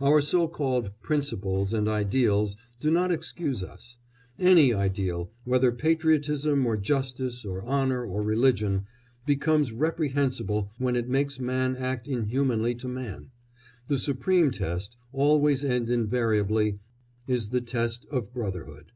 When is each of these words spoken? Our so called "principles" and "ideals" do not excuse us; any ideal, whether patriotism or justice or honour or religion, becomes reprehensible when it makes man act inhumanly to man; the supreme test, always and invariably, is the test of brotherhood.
Our 0.00 0.20
so 0.20 0.48
called 0.48 0.90
"principles" 1.00 1.72
and 1.72 1.88
"ideals" 1.88 2.56
do 2.80 2.90
not 2.90 3.12
excuse 3.12 3.62
us; 3.62 3.98
any 4.36 4.74
ideal, 4.74 5.30
whether 5.44 5.70
patriotism 5.70 6.66
or 6.66 6.76
justice 6.76 7.44
or 7.44 7.64
honour 7.64 8.04
or 8.04 8.20
religion, 8.20 8.86
becomes 9.26 9.70
reprehensible 9.70 10.72
when 10.78 10.96
it 10.96 11.08
makes 11.08 11.38
man 11.38 11.76
act 11.76 12.08
inhumanly 12.08 12.74
to 12.74 12.88
man; 12.88 13.30
the 13.86 13.98
supreme 14.00 14.50
test, 14.50 14.96
always 15.12 15.62
and 15.62 15.88
invariably, 15.88 16.80
is 17.28 17.50
the 17.50 17.60
test 17.60 18.06
of 18.10 18.32
brotherhood. 18.34 18.90